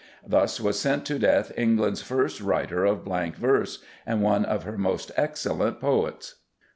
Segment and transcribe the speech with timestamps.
[0.25, 4.75] Thus was sent to death England's first writer of blank verse and one of her
[4.75, 6.37] most excellent poets.